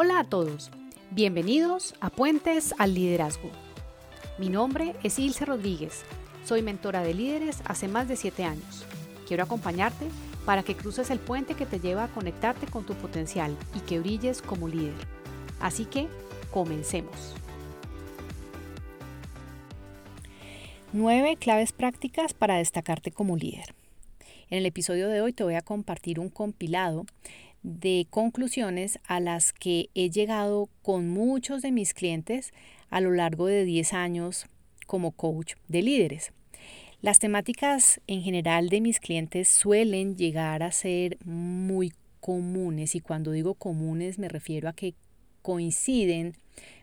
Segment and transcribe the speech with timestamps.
[0.00, 0.70] Hola a todos,
[1.10, 3.50] bienvenidos a Puentes al Liderazgo.
[4.38, 6.04] Mi nombre es Ilse Rodríguez,
[6.44, 8.84] soy mentora de líderes hace más de 7 años.
[9.26, 10.06] Quiero acompañarte
[10.46, 13.98] para que cruces el puente que te lleva a conectarte con tu potencial y que
[13.98, 14.94] brilles como líder.
[15.58, 16.06] Así que,
[16.52, 17.34] comencemos.
[20.92, 23.74] 9 claves prácticas para destacarte como líder.
[24.48, 27.04] En el episodio de hoy te voy a compartir un compilado
[27.62, 32.52] de conclusiones a las que he llegado con muchos de mis clientes
[32.90, 34.46] a lo largo de 10 años
[34.86, 36.32] como coach de líderes.
[37.00, 43.30] Las temáticas en general de mis clientes suelen llegar a ser muy comunes y cuando
[43.30, 44.94] digo comunes me refiero a que
[45.42, 46.34] coinciden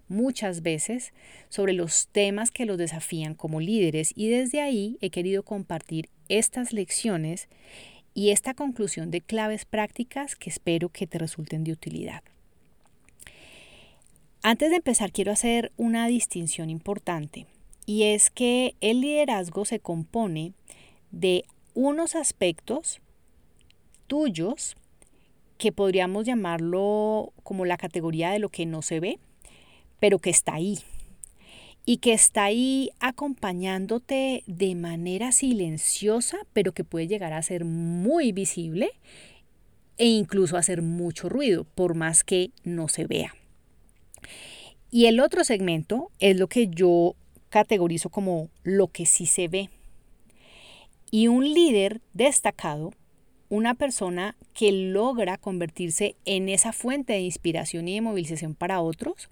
[0.07, 1.13] muchas veces
[1.49, 6.73] sobre los temas que los desafían como líderes y desde ahí he querido compartir estas
[6.73, 7.49] lecciones
[8.15, 12.23] y esta conclusión de claves prácticas que espero que te resulten de utilidad.
[14.41, 17.45] Antes de empezar quiero hacer una distinción importante
[17.85, 20.53] y es que el liderazgo se compone
[21.11, 21.45] de
[21.75, 23.01] unos aspectos
[24.07, 24.75] tuyos
[25.57, 29.19] que podríamos llamarlo como la categoría de lo que no se ve,
[29.99, 30.79] pero que está ahí,
[31.85, 38.31] y que está ahí acompañándote de manera silenciosa, pero que puede llegar a ser muy
[38.31, 38.91] visible
[39.97, 43.35] e incluso hacer mucho ruido, por más que no se vea.
[44.91, 47.15] Y el otro segmento es lo que yo
[47.49, 49.69] categorizo como lo que sí se ve.
[51.11, 52.93] Y un líder destacado,
[53.49, 59.29] una persona que logra convertirse en esa fuente de inspiración y de movilización para otros,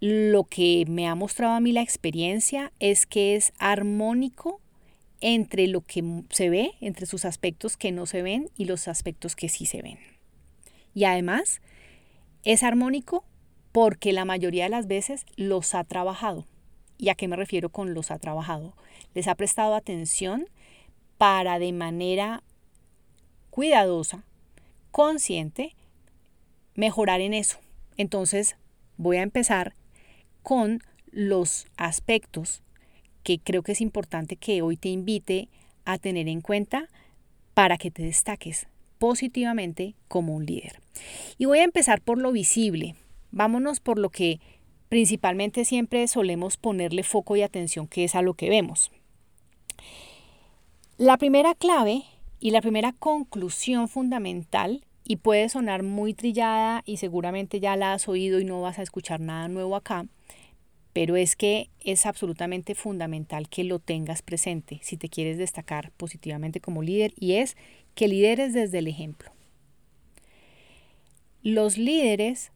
[0.00, 4.60] lo que me ha mostrado a mí la experiencia es que es armónico
[5.20, 9.34] entre lo que se ve, entre sus aspectos que no se ven y los aspectos
[9.34, 9.98] que sí se ven.
[10.94, 11.60] Y además
[12.44, 13.24] es armónico
[13.72, 16.46] porque la mayoría de las veces los ha trabajado.
[16.96, 18.74] ¿Y a qué me refiero con los ha trabajado?
[19.14, 20.48] Les ha prestado atención
[21.16, 22.42] para de manera
[23.50, 24.24] cuidadosa,
[24.92, 25.74] consciente,
[26.74, 27.58] mejorar en eso.
[27.96, 28.56] Entonces
[28.96, 29.74] voy a empezar
[30.48, 30.82] con
[31.12, 32.62] los aspectos
[33.22, 35.50] que creo que es importante que hoy te invite
[35.84, 36.88] a tener en cuenta
[37.52, 38.66] para que te destaques
[38.96, 40.80] positivamente como un líder.
[41.36, 42.94] Y voy a empezar por lo visible.
[43.30, 44.40] Vámonos por lo que
[44.88, 48.90] principalmente siempre solemos ponerle foco y atención, que es a lo que vemos.
[50.96, 52.04] La primera clave
[52.40, 58.08] y la primera conclusión fundamental, y puede sonar muy trillada y seguramente ya la has
[58.08, 60.06] oído y no vas a escuchar nada nuevo acá,
[60.92, 66.60] pero es que es absolutamente fundamental que lo tengas presente si te quieres destacar positivamente
[66.60, 67.56] como líder y es
[67.94, 69.30] que lideres desde el ejemplo.
[71.42, 72.52] Los líderes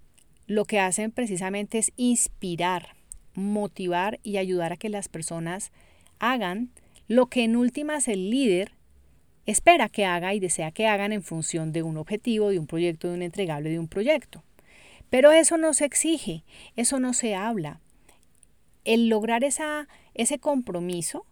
[0.47, 2.97] lo que hacen precisamente es inspirar,
[3.35, 5.73] motivar y ayudar a que las personas
[6.19, 6.71] hagan
[7.09, 8.73] lo que en últimas el líder
[9.47, 13.09] espera que haga y desea que hagan en función de un objetivo, de un proyecto,
[13.09, 14.43] de un entregable, de un proyecto.
[15.11, 16.43] Pero eso no se exige,
[16.77, 17.81] eso no se habla,
[18.85, 21.27] el lograr esa, ese compromiso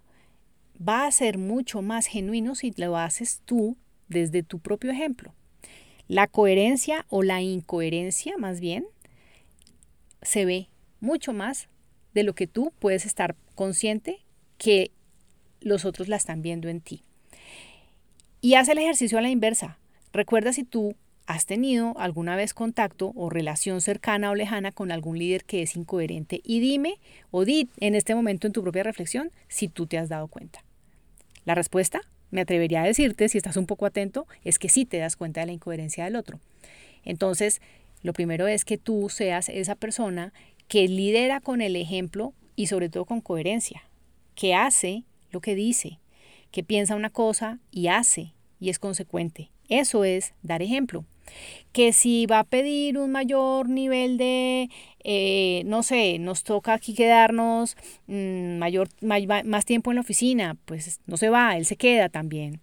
[0.81, 3.77] va a ser mucho más genuino si lo haces tú
[4.09, 5.35] desde tu propio ejemplo.
[6.09, 8.87] La coherencia o la incoherencia más bien
[10.23, 10.69] se ve
[11.01, 11.69] mucho más
[12.15, 14.21] de lo que tú puedes estar consciente
[14.59, 14.91] que
[15.61, 17.05] los otros la están viendo en ti.
[18.41, 19.79] Y haz el ejercicio a la inversa.
[20.13, 20.97] Recuerda si tú
[21.31, 25.77] ¿Has tenido alguna vez contacto o relación cercana o lejana con algún líder que es
[25.77, 26.41] incoherente?
[26.43, 26.99] Y dime
[27.31, 30.65] o di en este momento en tu propia reflexión si tú te has dado cuenta.
[31.45, 32.01] La respuesta,
[32.33, 35.39] me atrevería a decirte, si estás un poco atento, es que sí te das cuenta
[35.39, 36.41] de la incoherencia del otro.
[37.05, 37.61] Entonces,
[38.03, 40.33] lo primero es que tú seas esa persona
[40.67, 43.85] que lidera con el ejemplo y sobre todo con coherencia,
[44.35, 46.01] que hace lo que dice,
[46.51, 49.53] que piensa una cosa y hace y es consecuente.
[49.69, 51.05] Eso es dar ejemplo
[51.73, 54.69] que si va a pedir un mayor nivel de,
[55.05, 58.89] eh, no sé, nos toca aquí quedarnos mm, mayor,
[59.45, 62.61] más tiempo en la oficina, pues no se va, él se queda también.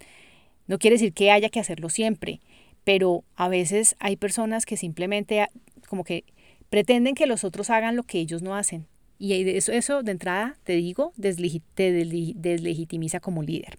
[0.67, 2.41] No quiere decir que haya que hacerlo siempre,
[2.83, 5.49] pero a veces hay personas que simplemente ah,
[5.87, 6.25] como que
[6.69, 8.87] pretenden que los otros hagan lo que ellos no hacen.
[9.19, 13.77] Y eso, eso de entrada, te digo, te deslegitimiza como líder.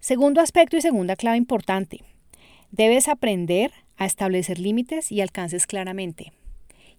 [0.00, 2.00] Segundo aspecto y segunda clave importante,
[2.70, 6.32] Debes aprender a establecer límites y alcances claramente.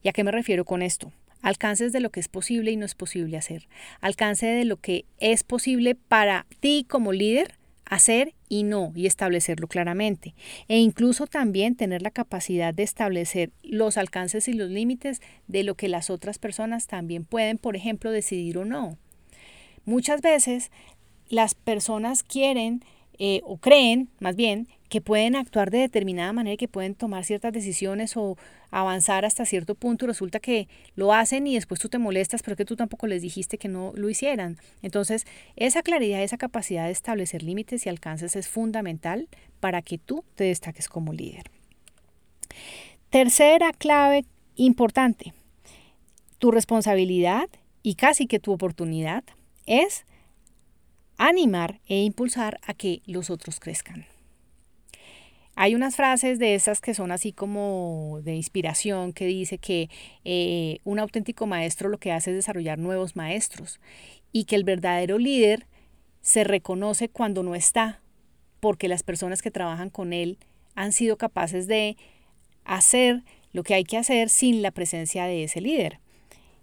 [0.01, 1.11] ¿Y a qué me refiero con esto?
[1.41, 3.67] Alcances de lo que es posible y no es posible hacer.
[4.01, 7.53] Alcance de lo que es posible para ti como líder
[7.85, 10.33] hacer y no y establecerlo claramente.
[10.67, 15.75] E incluso también tener la capacidad de establecer los alcances y los límites de lo
[15.75, 18.97] que las otras personas también pueden, por ejemplo, decidir o no.
[19.85, 20.71] Muchas veces
[21.29, 22.83] las personas quieren
[23.19, 27.25] eh, o creen, más bien, que pueden actuar de determinada manera y que pueden tomar
[27.25, 28.37] ciertas decisiones o
[28.71, 32.55] avanzar hasta cierto punto y resulta que lo hacen y después tú te molestas, pero
[32.55, 34.57] que tú tampoco les dijiste que no lo hicieran.
[34.81, 35.25] Entonces,
[35.55, 39.27] esa claridad, esa capacidad de establecer límites y alcances es fundamental
[39.59, 41.51] para que tú te destaques como líder.
[43.09, 44.25] Tercera clave
[44.55, 45.33] importante,
[46.39, 47.49] tu responsabilidad
[47.83, 49.23] y casi que tu oportunidad
[49.65, 50.05] es
[51.17, 54.05] animar e impulsar a que los otros crezcan.
[55.59, 59.89] Hay unas frases de esas que son así como de inspiración que dice que
[60.24, 63.80] eh, un auténtico maestro lo que hace es desarrollar nuevos maestros
[64.31, 65.65] y que el verdadero líder
[66.21, 68.01] se reconoce cuando no está,
[68.59, 70.38] porque las personas que trabajan con él
[70.75, 71.98] han sido capaces de
[72.63, 76.00] hacer lo que hay que hacer sin la presencia de ese líder.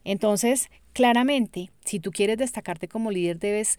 [0.05, 3.77] Entonces, claramente, si tú quieres destacarte como líder, debes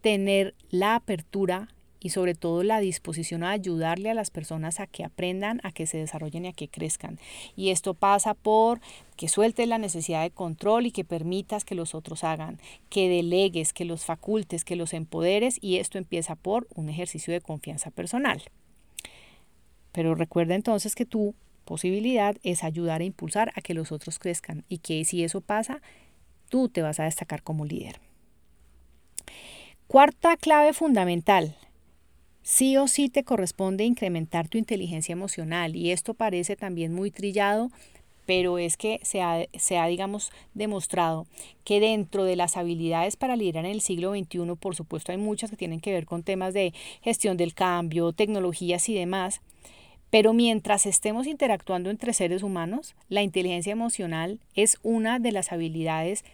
[0.00, 1.68] tener la apertura
[2.00, 5.86] y sobre todo la disposición a ayudarle a las personas a que aprendan, a que
[5.86, 7.18] se desarrollen y a que crezcan.
[7.56, 8.80] Y esto pasa por
[9.16, 12.58] que sueltes la necesidad de control y que permitas que los otros hagan,
[12.90, 17.40] que delegues, que los facultes, que los empoderes y esto empieza por un ejercicio de
[17.40, 18.42] confianza personal.
[19.92, 21.34] Pero recuerda entonces que tu
[21.64, 25.80] posibilidad es ayudar a impulsar a que los otros crezcan y que si eso pasa,
[26.48, 28.00] tú te vas a destacar como líder.
[29.86, 31.56] Cuarta clave fundamental.
[32.48, 37.72] Sí o sí te corresponde incrementar tu inteligencia emocional y esto parece también muy trillado,
[38.24, 41.26] pero es que se ha, se ha, digamos, demostrado
[41.64, 45.50] que dentro de las habilidades para liderar en el siglo XXI, por supuesto hay muchas
[45.50, 46.72] que tienen que ver con temas de
[47.02, 49.40] gestión del cambio, tecnologías y demás,
[50.10, 56.24] pero mientras estemos interactuando entre seres humanos, la inteligencia emocional es una de las habilidades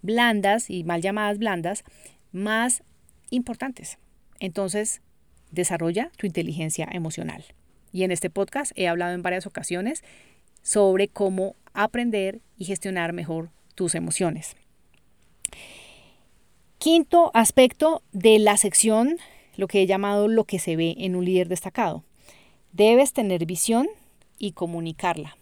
[0.00, 1.82] blandas y mal llamadas blandas
[2.30, 2.84] más
[3.30, 3.98] importantes.
[4.38, 5.02] Entonces,
[5.50, 7.44] desarrolla tu inteligencia emocional.
[7.92, 10.04] Y en este podcast he hablado en varias ocasiones
[10.62, 14.56] sobre cómo aprender y gestionar mejor tus emociones.
[16.78, 19.16] Quinto aspecto de la sección,
[19.56, 22.04] lo que he llamado lo que se ve en un líder destacado.
[22.72, 23.88] Debes tener visión
[24.38, 25.36] y comunicarla.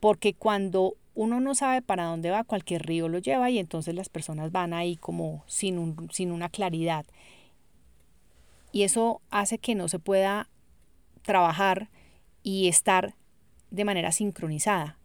[0.00, 4.08] Porque cuando uno no sabe para dónde va, cualquier río lo lleva y entonces las
[4.08, 7.06] personas van ahí como sin, un, sin una claridad.
[8.74, 10.48] Y eso hace que no se pueda
[11.22, 11.90] trabajar
[12.42, 13.14] y estar
[13.70, 14.98] de manera sincronizada.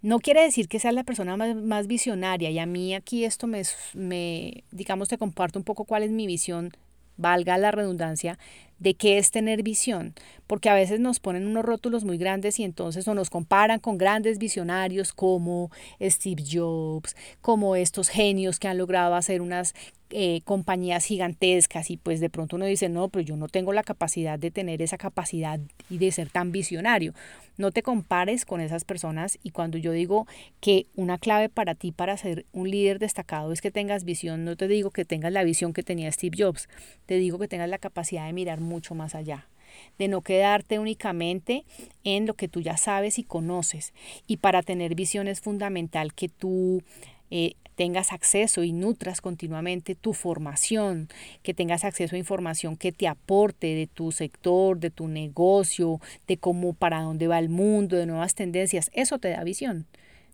[0.00, 3.48] No quiere decir que seas la persona más, más, visionaria y a mí aquí esto
[3.48, 3.62] me,
[3.94, 6.70] me, digamos, te comparto un poco cuál es mi visión,
[7.16, 8.38] valga la redundancia,
[8.84, 10.12] de qué es tener visión,
[10.46, 13.96] porque a veces nos ponen unos rótulos muy grandes y entonces o nos comparan con
[13.96, 15.70] grandes visionarios como
[16.02, 19.74] Steve Jobs, como estos genios que han logrado hacer unas
[20.10, 23.82] eh, compañías gigantescas y pues de pronto uno dice, no, pero yo no tengo la
[23.82, 25.58] capacidad de tener esa capacidad
[25.90, 27.14] y de ser tan visionario.
[27.56, 30.28] No te compares con esas personas y cuando yo digo
[30.60, 34.56] que una clave para ti para ser un líder destacado es que tengas visión, no
[34.56, 36.68] te digo que tengas la visión que tenía Steve Jobs,
[37.06, 39.46] te digo que tengas la capacidad de mirar mucho más allá
[39.98, 41.64] de no quedarte únicamente
[42.04, 43.92] en lo que tú ya sabes y conoces.
[44.26, 46.82] Y para tener visión es fundamental que tú
[47.30, 51.08] eh, tengas acceso y nutras continuamente tu formación,
[51.42, 56.36] que tengas acceso a información que te aporte de tu sector, de tu negocio, de
[56.36, 58.90] cómo para dónde va el mundo, de nuevas tendencias.
[58.92, 59.86] Eso te da visión.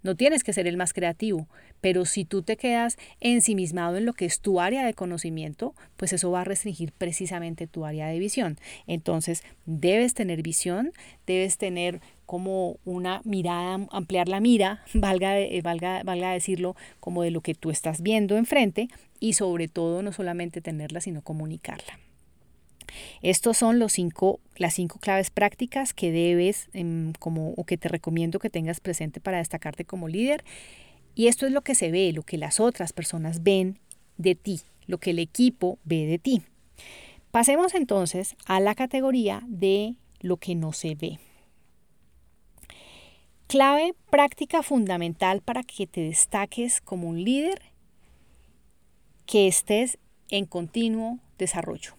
[0.02, 1.47] No tienes que ser el más creativo,
[1.80, 6.12] pero si tú te quedas ensimismado en lo que es tu área de conocimiento, pues
[6.12, 8.58] eso va a restringir precisamente tu área de visión.
[8.87, 10.92] Entonces, debes tener visión,
[11.26, 17.30] debes tener como una mirada, ampliar la mira, valga, eh, valga, valga decirlo, como de
[17.30, 21.99] lo que tú estás viendo enfrente y sobre todo no solamente tenerla, sino comunicarla.
[23.22, 27.88] Estos son los cinco, las cinco claves prácticas que debes em, como, o que te
[27.88, 30.44] recomiendo que tengas presente para destacarte como líder.
[31.14, 33.79] Y esto es lo que se ve, lo que las otras personas ven
[34.17, 36.43] de ti, lo que el equipo ve de ti.
[37.31, 41.19] Pasemos entonces a la categoría de lo que no se ve.
[43.47, 47.62] Clave práctica fundamental para que te destaques como un líder,
[49.26, 49.99] que estés
[50.29, 51.95] en continuo desarrollo,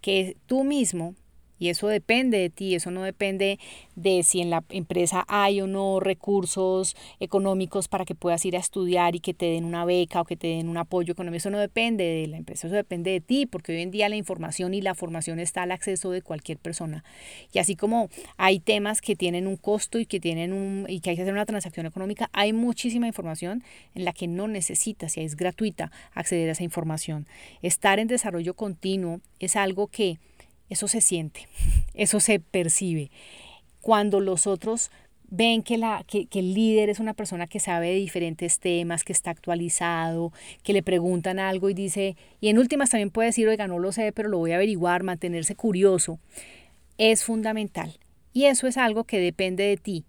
[0.00, 1.14] que tú mismo
[1.60, 3.60] Y eso depende de ti, eso no depende
[3.94, 8.58] de si en la empresa hay o no recursos económicos para que puedas ir a
[8.58, 11.36] estudiar y que te den una beca o que te den un apoyo económico.
[11.36, 14.16] Eso no depende de la empresa, eso depende de ti, porque hoy en día la
[14.16, 17.04] información y la formación está al acceso de cualquier persona.
[17.52, 21.10] Y así como hay temas que tienen un costo y que, tienen un, y que
[21.10, 23.62] hay que hacer una transacción económica, hay muchísima información
[23.94, 27.26] en la que no necesitas, y es gratuita, acceder a esa información.
[27.60, 30.18] Estar en desarrollo continuo es algo que
[30.70, 31.46] eso se siente,
[31.94, 33.10] eso se percibe.
[33.82, 34.90] Cuando los otros
[35.30, 39.12] ven que, la, que, el líder es una persona que sabe de diferentes temas, que
[39.12, 43.68] está actualizado, que le preguntan algo y dice, y en últimas también puede decir, oiga,
[43.68, 46.18] no lo sé, pero lo voy a averiguar, mantenerse curioso,
[46.98, 47.98] es fundamental.
[48.32, 50.04] Y eso es algo que depende de ti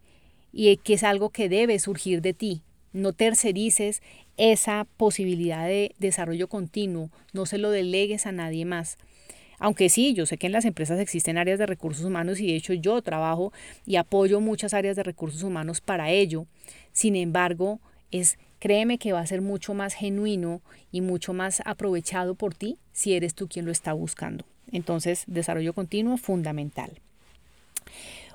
[0.51, 2.62] y que es algo que debe surgir de ti.
[2.91, 4.01] No tercerices
[4.38, 8.98] esa posibilidad de desarrollo continuo, no se lo delegues a nadie más.
[9.62, 12.56] Aunque sí, yo sé que en las empresas existen áreas de recursos humanos y de
[12.56, 13.53] hecho yo trabajo
[13.86, 16.48] y apoyo muchas áreas de recursos humanos para ello.
[16.94, 22.34] Sin embargo, es créeme que va a ser mucho más genuino y mucho más aprovechado
[22.34, 24.46] por ti si eres tú quien lo está buscando.
[24.72, 27.00] Entonces, desarrollo continuo fundamental.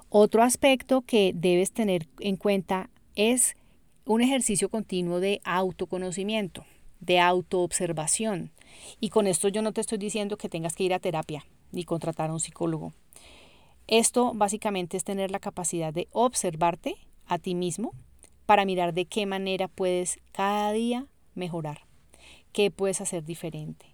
[0.08, 3.56] Otro aspecto que debes tener en cuenta es
[4.04, 6.64] un ejercicio continuo de autoconocimiento,
[7.00, 8.52] de autoobservación.
[9.00, 11.84] Y con esto yo no te estoy diciendo que tengas que ir a terapia ni
[11.84, 12.92] contratar a un psicólogo.
[13.86, 16.96] Esto básicamente es tener la capacidad de observarte
[17.26, 17.92] a ti mismo
[18.46, 21.80] para mirar de qué manera puedes cada día mejorar,
[22.52, 23.86] qué puedes hacer diferente,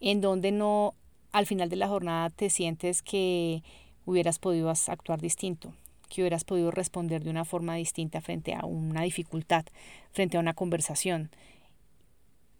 [0.00, 0.94] en donde no
[1.32, 3.62] al final de la jornada te sientes que
[4.04, 5.72] hubieras podido actuar distinto,
[6.08, 9.64] que hubieras podido responder de una forma distinta frente a una dificultad,
[10.12, 11.30] frente a una conversación,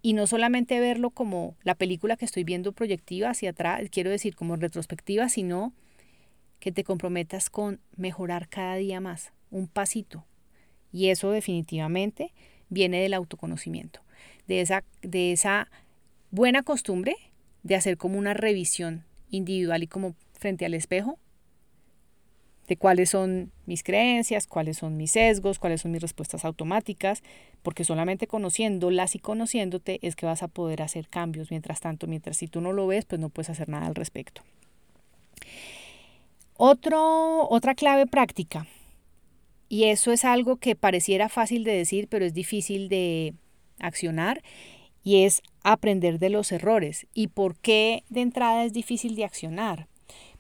[0.07, 4.37] y no solamente verlo como la película que estoy viendo proyectiva hacia atrás, quiero decir
[4.37, 5.73] como retrospectiva, sino
[6.61, 10.25] que te comprometas con mejorar cada día más, un pasito.
[10.93, 12.33] Y eso definitivamente
[12.69, 13.99] viene del autoconocimiento,
[14.47, 15.69] de esa, de esa
[16.31, 17.17] buena costumbre
[17.65, 21.19] de hacer como una revisión individual y como frente al espejo
[22.67, 27.23] de cuáles son mis creencias, cuáles son mis sesgos, cuáles son mis respuestas automáticas,
[27.63, 31.51] porque solamente conociéndolas y conociéndote es que vas a poder hacer cambios.
[31.51, 34.43] Mientras tanto, mientras si tú no lo ves, pues no puedes hacer nada al respecto.
[36.57, 38.67] Otra clave práctica,
[39.69, 43.35] y eso es algo que pareciera fácil de decir, pero es difícil de
[43.79, 44.43] accionar,
[45.05, 47.07] y es aprender de los errores.
[47.15, 49.87] ¿Y por qué de entrada es difícil de accionar?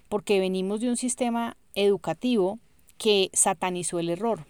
[0.08, 2.58] Porque venimos de un sistema educativo
[2.98, 4.46] que satanizó el error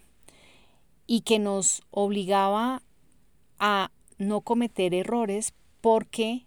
[1.06, 2.83] y que nos obligaba
[3.59, 6.47] a no cometer errores porque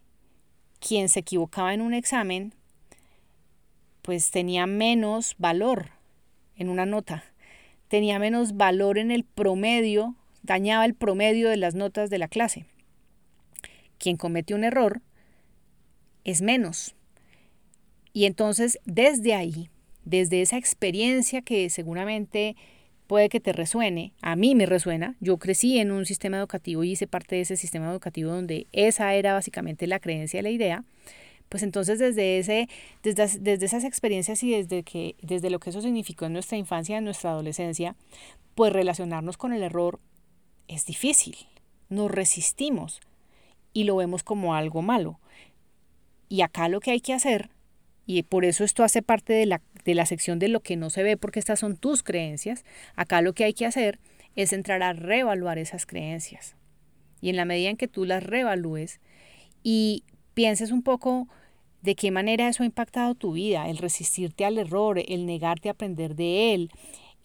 [0.80, 2.54] quien se equivocaba en un examen
[4.02, 5.92] pues tenía menos valor
[6.56, 7.24] en una nota,
[7.88, 12.66] tenía menos valor en el promedio, dañaba el promedio de las notas de la clase.
[13.98, 15.02] Quien comete un error
[16.24, 16.96] es menos.
[18.14, 19.70] Y entonces desde ahí
[20.10, 22.56] desde esa experiencia que seguramente
[23.06, 26.92] puede que te resuene, a mí me resuena, yo crecí en un sistema educativo y
[26.92, 30.84] hice parte de ese sistema educativo donde esa era básicamente la creencia y la idea,
[31.48, 32.70] pues entonces desde, ese,
[33.04, 36.98] desde, desde esas experiencias y desde, que, desde lo que eso significó en nuestra infancia,
[36.98, 37.96] en nuestra adolescencia,
[38.56, 40.00] pues relacionarnos con el error
[40.68, 41.36] es difícil,
[41.90, 43.00] nos resistimos
[43.74, 45.20] y lo vemos como algo malo.
[46.30, 47.50] Y acá lo que hay que hacer,
[48.12, 50.90] y por eso esto hace parte de la de la sección de lo que no
[50.90, 54.00] se ve porque estas son tus creencias, acá lo que hay que hacer
[54.36, 56.56] es entrar a reevaluar esas creencias.
[57.22, 59.00] Y en la medida en que tú las reevalúes
[59.62, 61.28] y pienses un poco
[61.84, 65.74] de qué manera eso ha impactado tu vida, el resistirte al error, el negarte a
[65.74, 66.72] aprender de él,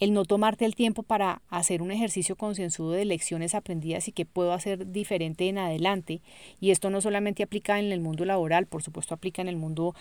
[0.00, 4.26] el no tomarte el tiempo para hacer un ejercicio concienzudo de lecciones aprendidas y que
[4.26, 6.21] puedo hacer diferente en adelante.
[6.61, 9.95] Y esto no solamente aplica en el mundo laboral, por supuesto aplica en el mundo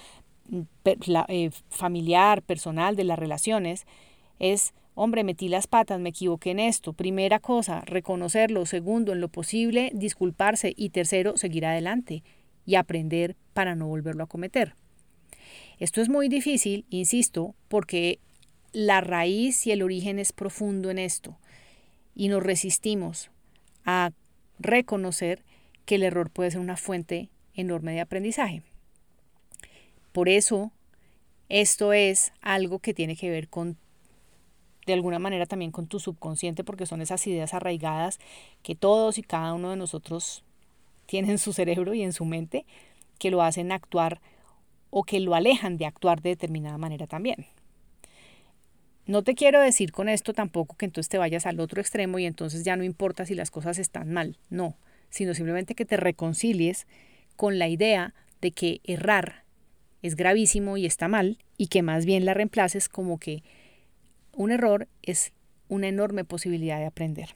[1.28, 3.86] eh, familiar, personal, de las relaciones,
[4.40, 6.94] es, hombre, metí las patas, me equivoqué en esto.
[6.94, 8.66] Primera cosa, reconocerlo.
[8.66, 10.74] Segundo, en lo posible, disculparse.
[10.76, 12.24] Y tercero, seguir adelante
[12.66, 14.76] y aprender para no volverlo a cometer.
[15.80, 18.20] Esto es muy difícil, insisto, porque
[18.72, 21.38] la raíz y el origen es profundo en esto
[22.16, 23.32] y nos resistimos
[23.86, 24.12] a
[24.60, 25.44] reconocer
[25.86, 28.64] que el error puede ser una fuente enorme de aprendizaje.
[30.14, 30.72] Por eso,
[31.50, 33.78] esto es algo que tiene que ver con,
[34.86, 38.20] de alguna manera también con tu subconsciente, porque son esas ideas arraigadas
[38.62, 40.44] que todos y cada uno de nosotros
[41.08, 42.66] tienen en su cerebro y en su mente,
[43.18, 44.22] que lo hacen actuar
[44.90, 47.48] o que lo alejan de actuar de determinada manera también.
[49.06, 52.26] No te quiero decir con esto tampoco que entonces te vayas al otro extremo y
[52.26, 54.76] entonces ya no importa si las cosas están mal, no,
[55.10, 56.88] sino simplemente que te reconcilies
[57.36, 59.43] con la idea de que errar
[60.04, 63.42] es gravísimo y está mal y que más bien la reemplaces como que
[64.34, 65.32] un error es
[65.70, 67.30] una enorme posibilidad de aprender.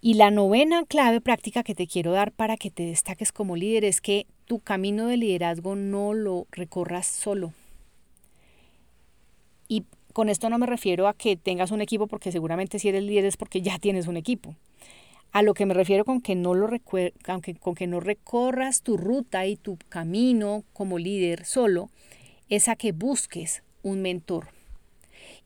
[0.00, 3.84] Y la novena clave práctica que te quiero dar para que te destaques como líder
[3.84, 7.54] es que tu camino de liderazgo no lo recorras solo.
[9.66, 13.02] Y con esto no me refiero a que tengas un equipo porque seguramente si eres
[13.02, 14.54] líder es porque ya tienes un equipo.
[15.34, 16.68] A lo que me refiero con que no lo
[17.58, 21.90] con que no recorras tu ruta y tu camino como líder solo
[22.48, 24.50] es a que busques un mentor.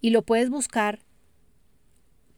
[0.03, 0.99] Y lo puedes buscar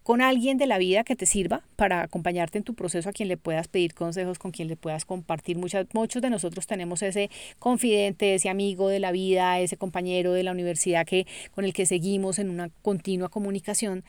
[0.04, 3.28] con alguien de la vida que te sirva para acompañarte en tu proceso, a quien
[3.28, 5.58] le puedas pedir consejos, con quien le puedas compartir.
[5.58, 10.44] Muchas, muchos de nosotros tenemos ese confidente, ese amigo de la vida, ese compañero de
[10.44, 14.04] la universidad que, con el que seguimos en una continua comunicación,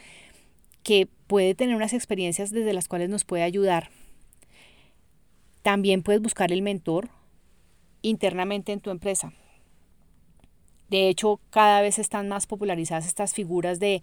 [0.83, 3.89] que puede tener unas experiencias desde las cuales nos puede ayudar.
[5.61, 7.09] También puedes buscar el mentor
[8.01, 9.33] internamente en tu empresa.
[10.89, 14.01] De hecho, cada vez están más popularizadas estas figuras de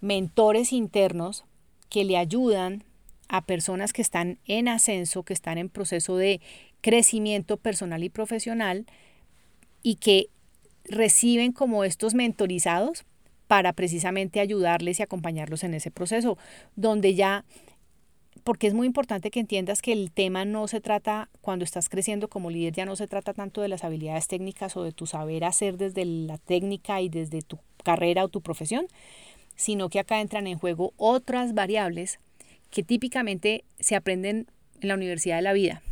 [0.00, 1.44] mentores internos
[1.88, 2.82] que le ayudan
[3.28, 6.40] a personas que están en ascenso, que están en proceso de
[6.80, 8.86] crecimiento personal y profesional
[9.82, 10.28] y que
[10.84, 13.04] reciben como estos mentorizados
[13.46, 16.38] para precisamente ayudarles y acompañarlos en ese proceso,
[16.74, 17.44] donde ya,
[18.44, 22.28] porque es muy importante que entiendas que el tema no se trata, cuando estás creciendo
[22.28, 25.44] como líder, ya no se trata tanto de las habilidades técnicas o de tu saber
[25.44, 28.86] hacer desde la técnica y desde tu carrera o tu profesión,
[29.54, 32.18] sino que acá entran en juego otras variables
[32.70, 34.48] que típicamente se aprenden
[34.80, 35.82] en la Universidad de la Vida.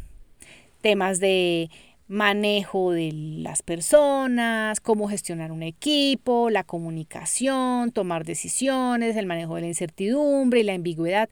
[0.80, 1.70] Temas de
[2.06, 9.62] manejo de las personas, cómo gestionar un equipo, la comunicación, tomar decisiones, el manejo de
[9.62, 11.28] la incertidumbre y la ambigüedad.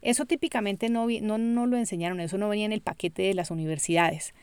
[0.00, 3.50] Eso típicamente no, no, no lo enseñaron, eso no venía en el paquete de las
[3.50, 4.34] universidades.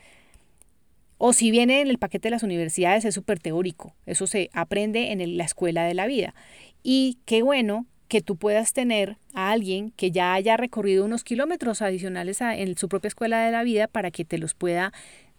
[1.18, 5.12] O si viene en el paquete de las universidades es súper teórico, eso se aprende
[5.12, 6.34] en la escuela de la vida.
[6.82, 11.82] Y qué bueno que tú puedas tener a alguien que ya haya recorrido unos kilómetros
[11.82, 14.92] adicionales en su propia escuela de la vida para que te los pueda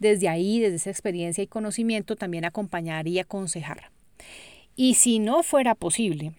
[0.02, 3.90] desde ahí, desde esa experiencia y conocimiento, también acompañar y aconsejar.
[4.76, 6.32] Y si no fuera posible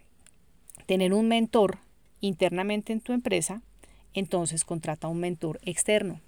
[0.85, 1.79] tener un mentor
[2.19, 3.61] internamente en tu empresa,
[4.13, 6.19] entonces contrata un mentor externo,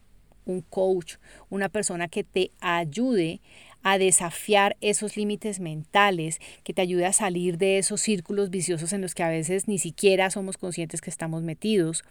[0.45, 1.15] un coach,
[1.50, 3.41] una persona que te ayude
[3.84, 9.02] a desafiar esos límites mentales, que te ayude a salir de esos círculos viciosos en
[9.02, 12.04] los que a veces ni siquiera somos conscientes que estamos metidos.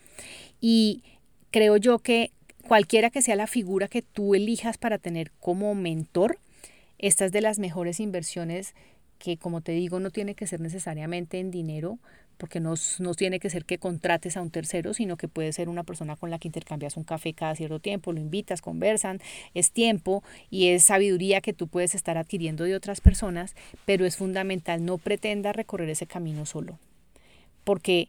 [0.61, 1.03] Y
[1.51, 2.31] creo yo que
[2.67, 6.39] cualquiera que sea la figura que tú elijas para tener como mentor,
[6.99, 8.75] esta es de las mejores inversiones
[9.19, 11.99] que, como te digo, no tiene que ser necesariamente en dinero,
[12.37, 15.69] porque no, no, tiene que ser que contrates a un tercero, sino que puede ser
[15.69, 19.21] una persona con la que intercambias un café cada cierto tiempo, lo invitas, conversan,
[19.55, 23.55] es tiempo y es sabiduría que tú puedes estar adquiriendo de otras personas,
[23.87, 26.79] pero es fundamental, no pretenda recorrer ese camino solo,
[27.63, 28.09] porque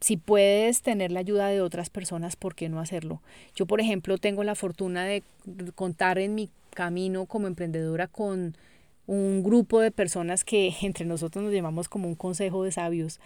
[0.00, 3.22] si puedes tener la ayuda de otras personas, ¿por qué no hacerlo?
[3.54, 5.22] Yo, por ejemplo, tengo la fortuna de
[5.74, 8.56] contar en mi camino como emprendedora con
[9.06, 13.20] un grupo de personas que entre nosotros nos llamamos como un consejo de sabios,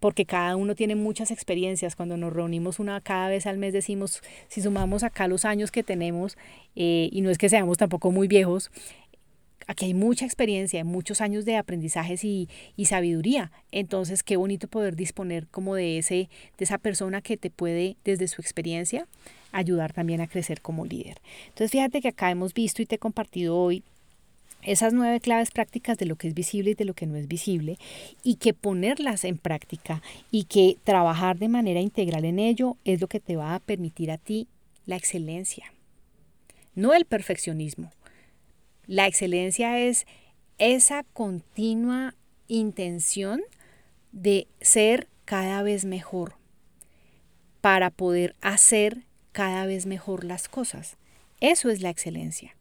[0.00, 1.96] porque cada uno tiene muchas experiencias.
[1.96, 5.82] Cuando nos reunimos una cada vez al mes decimos, si sumamos acá los años que
[5.82, 6.36] tenemos,
[6.76, 8.70] eh, y no es que seamos tampoco muy viejos,
[9.66, 13.52] aquí hay mucha experiencia, muchos años de aprendizajes y, y, sabiduría.
[13.72, 18.28] Entonces, qué bonito poder disponer como de, ese, de esa persona que te puede, desde
[18.28, 19.06] su experiencia,
[19.52, 21.20] ayudar también a crecer como líder.
[21.44, 23.82] Entonces, fíjate que acá hemos visto y te he compartido hoy
[24.62, 27.28] esas nueve claves prácticas de lo que es visible y de lo que no es
[27.28, 27.78] visible
[28.22, 33.06] y que ponerlas en práctica y que trabajar de manera integral en ello es lo
[33.06, 34.48] que te va a permitir a ti
[34.86, 35.72] la excelencia,
[36.74, 37.90] no el perfeccionismo.
[38.86, 40.06] La excelencia es
[40.58, 42.14] esa continua
[42.48, 43.40] intención
[44.12, 46.36] de ser cada vez mejor
[47.60, 50.96] para poder hacer cada vez mejor las cosas.
[51.40, 52.56] Eso es la excelencia.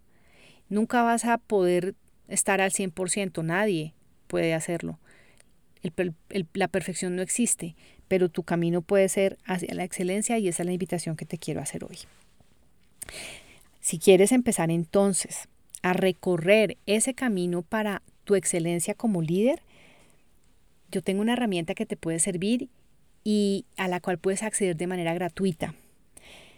[0.70, 1.94] Nunca vas a poder
[2.28, 3.94] estar al 100%, nadie
[4.28, 5.00] puede hacerlo.
[6.54, 7.76] la perfección no existe,
[8.08, 11.38] pero tu camino puede ser hacia la excelencia y esa es la invitación que te
[11.38, 11.98] quiero hacer hoy.
[13.82, 15.50] Si quieres empezar entonces
[15.84, 19.62] a recorrer ese camino para tu excelencia como líder,
[20.92, 22.70] yo tengo una herramienta que te puede servir
[23.24, 25.76] y a la cual puedes acceder de manera gratuita.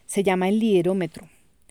[0.06, 1.28] Se llama el liderómetro.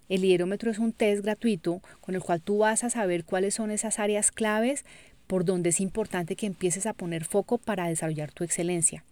[0.08, 3.70] El liderómetro es un test gratuito con el cual tú vas a saber cuáles son
[3.70, 4.84] esas áreas claves
[5.26, 9.04] por donde es importante que empieces a poner foco para desarrollar tu excelencia.